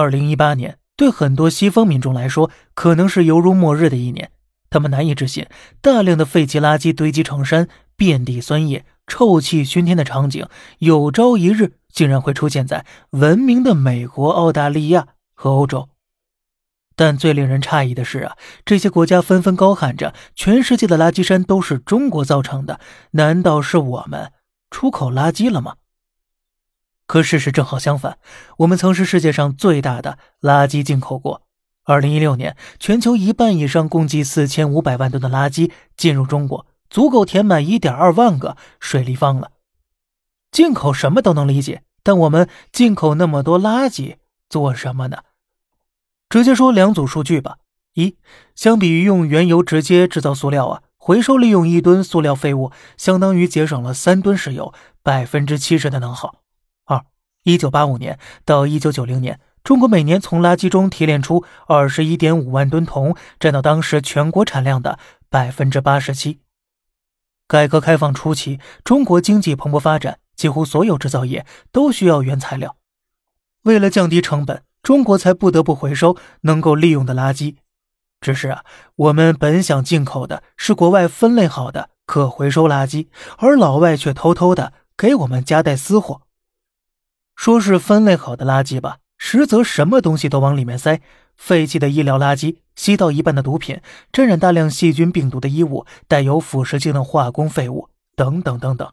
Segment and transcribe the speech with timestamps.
[0.00, 4.30] 二零一八年对很多西方民众来说，可能是犹如末日的一年。
[4.70, 5.46] 他们难以置信，
[5.82, 10.46] 大量的废弃垃圾堆积成山，遍地酸液，臭气熏天的场景，
[10.78, 15.90] 有朝一日竟然会出现在文明的美国、澳大利亚和欧洲。
[16.96, 22.80] 但最令人诧异的是啊，这些国家纷纷高喊着：“全世界的垃圾山都是中国造成的，
[23.10, 24.32] 难道是我们
[24.70, 25.74] 出口垃圾了吗？”
[27.12, 28.16] 可事实正好相反，
[28.60, 31.42] 我们曾是世界上最大的垃圾进口国。
[31.84, 39.50] 二零一六年，全球一半以上，共计四千五百万吨的垃圾进入中国，足够填满一点二万个水立方了。
[40.50, 44.16] 进口什么都能理解，但我们进口那么多垃圾
[44.48, 45.18] 做什么呢？
[46.30, 47.58] 直接说两组数据吧：
[47.92, 48.16] 一，
[48.54, 54.72] 相比于用原油直接制造塑料啊，回收利用一吨塑料废物，相当于节省了三吨石油，
[55.02, 56.36] 百分之七十的能耗。
[57.44, 59.40] 一九八五年到一九九零年。
[59.64, 64.98] 中国每年从垃圾中提炼出二十一点五万吨铜，占到当时全国产量的
[65.30, 66.40] 百分之八十七。
[67.46, 72.76] 改革开放初期，中国经济蓬勃发展，几乎所有制造业都需要原材料。
[73.62, 77.54] 为了降低成本，中国才不得不回收能够利用的垃圾。
[78.20, 78.64] 只是啊，
[78.96, 83.06] 我们本想进口的是国外分类好的可回收垃圾，
[83.38, 86.22] 而老外却偷偷的给我们夹带私货，
[87.42, 88.98] 说是分类好的垃圾吧。
[89.18, 91.00] 实则什么东西都往里面塞，
[91.36, 93.80] 废弃的医疗垃圾、吸到一半的毒品、
[94.12, 98.88] 沾染大量细菌病毒的衣物、带有腐蚀性的化工废物等等等等，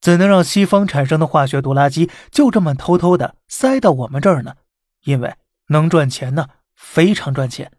[0.00, 4.54] 怎能让西方产生的化学毒垃圾就这么偷偷的塞到我们这儿呢？
[5.04, 5.34] 因为
[5.68, 7.70] 能赚钱呢，非常赚钱。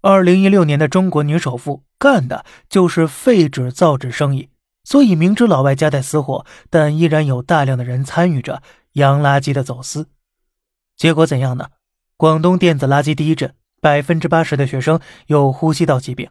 [0.00, 4.50] 二零一六年的中国女首富干的就是废纸造纸生意，
[4.84, 10.08] 所以明知老外夹带私货，但依然有大量的人参与着洋垃圾的走私。
[10.96, 11.68] 结果怎样呢？
[12.16, 16.30] 广东电子垃圾第一镇，百分之八十的学生有呼吸道疾病，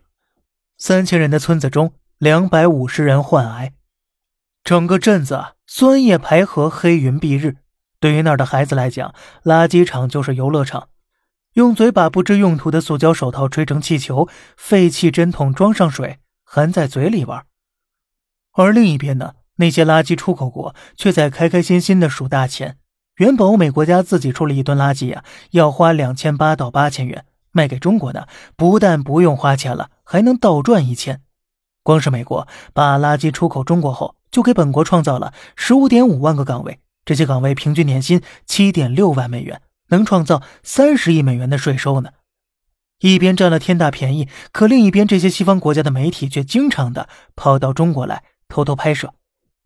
[0.78, 3.74] 三千人的村子中，两百五十人患癌，
[4.63, 7.58] 整个镇子啊，酸液排河，黑云蔽日。
[8.00, 9.13] 对于那儿的孩子来讲，
[9.44, 10.90] 垃圾场就是游乐场，
[11.53, 17.46] 用嘴把不知用途的塑胶手套吹成气球，废弃针筒装上水，含在嘴里玩。
[18.53, 22.78] 而另一边呢，那些垃圾出口国却在开开心心的数大钱。
[23.17, 31.22] 原本欧美国家自己处理一吨垃圾呀，要花两千八到八千元，卖给中国的不但不用花钱了，还能倒赚一千。
[31.84, 42.12] 光是美国把垃圾出口中国后，就给本国创造了十五点五万个岗位，这些岗位平均年薪七点六万美元，能创造三十亿美元的税收呢。
[43.01, 49.13] 一边占了天大便宜，可另一边这些西方国家的媒体却经常的跑到中国来偷偷拍摄。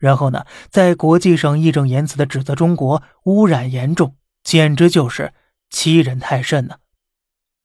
[0.05, 5.33] 然后呢，在国际上义正言辞地指责中国污染严重，简直就是
[5.71, 6.75] 欺人太甚呢。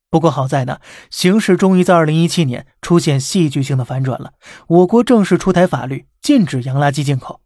[0.09, 0.81] 不过好在呢，
[1.11, 4.33] 形势终于在二零一七年出现戏剧性的反转了。
[4.69, 7.43] 我国正式出台法律，禁止洋垃圾进口。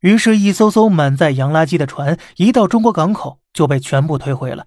[0.00, 4.66] 于是，一艘艘满载洋垃圾的船一到中国港口就被全部退回了。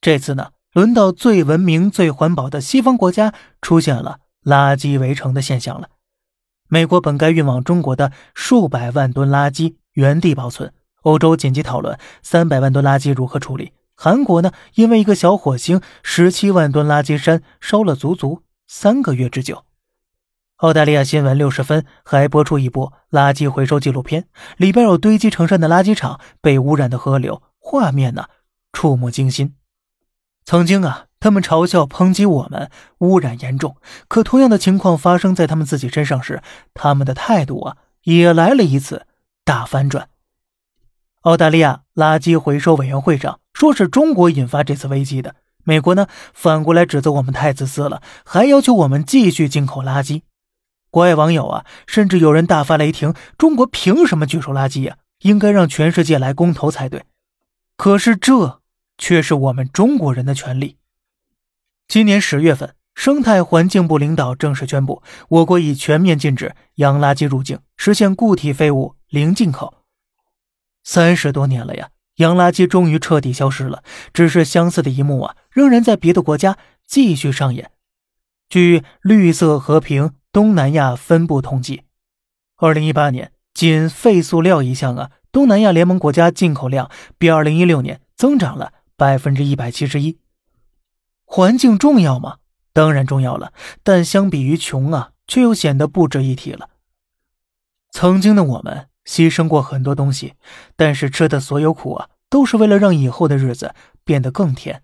[0.00, 5.90] 这次呢，轮到最文明、最环保的西方国家出现了垃圾围城的现象了。
[6.72, 10.72] 美国本该运往中国的数百万吨垃圾原地保存，
[11.02, 13.74] 欧洲紧急讨论三百万吨垃圾如何处理。
[13.94, 19.64] 韩国呢，因为一个小火星，十七万吨垃圾山烧了足足三个月之久。
[20.56, 28.28] 澳大利亚新闻六十分还播出一部垃圾回收纪录片，里边有堆积成山的垃圾场、被污染的河流，画面呢
[28.72, 29.56] 触目惊心。
[30.46, 31.08] 曾经啊。
[31.22, 32.68] 他们嘲笑、抨击我们
[32.98, 33.76] 污染严重，
[34.08, 36.42] 可同样的情况发生在他们自己身上时，
[36.74, 39.06] 他们的态度啊，也来了一次
[39.44, 40.08] 大反转。
[41.20, 50.22] 澳大利亚垃圾回收委员会上说是中国引发这次危机的，美国呢反过来指责我们太自私了，还要求我们继续进口垃圾。
[50.90, 54.96] 国外网友啊，甚至有人大发雷霆：中国凭什么拒收垃圾呀？
[55.20, 57.04] 应该让全世界来公投才对。
[57.76, 58.60] 可是这
[58.98, 60.78] 却是我们中国人的权利。
[61.88, 69.74] 今年十月份，生态环境部领导正式宣布，我国已全面禁止洋垃圾入境，实现固体废物零进口。
[70.82, 73.82] 三十多年了呀，洋垃圾终于彻底消失了。
[74.12, 76.56] 只是相似的一幕啊，仍然在别的国家
[76.86, 77.70] 继续上演。
[78.48, 81.82] 据绿色和平东南亚分部统计，
[82.56, 90.18] 二零一八年仅废塑料一项啊，东南亚联盟国家进口量比二零一六年增长了百分之一百七十一。
[91.34, 92.40] 环境重要吗？
[92.74, 96.68] 当然重要了，但相比于穷啊，却又显得不值一提了。
[97.90, 100.34] 曾经的我们牺牲过很多东西，
[100.76, 103.74] 但是吃的所有苦啊，都是为了让以后的日子
[104.04, 104.82] 变得更甜。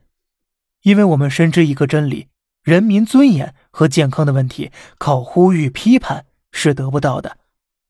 [0.80, 2.28] 因为我们深知一个真理：
[2.62, 7.36] 人民尊严和健康的问题，靠呼吁批判是得不到的，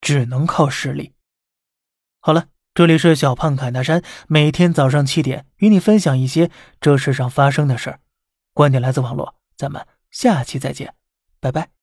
[0.00, 1.12] 只能靠实力。
[2.18, 6.50] 好了，这里是小胖侃大山，每天早上七点与你分享一些
[6.80, 8.00] 这世上发生的事儿。
[8.58, 10.92] 观点来自网络，咱们下期再见，
[11.38, 11.77] 拜拜。